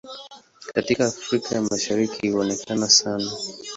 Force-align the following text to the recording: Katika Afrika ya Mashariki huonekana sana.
Katika 0.73 1.05
Afrika 1.05 1.55
ya 1.55 1.61
Mashariki 1.61 2.29
huonekana 2.29 2.89
sana. 2.89 3.31